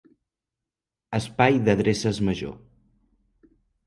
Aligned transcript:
Espai 1.17 1.59
d'adreces 1.67 2.21
major. 2.31 2.57